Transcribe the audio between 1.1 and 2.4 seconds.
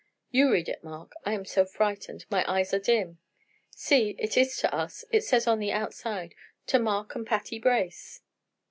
I am so frightened,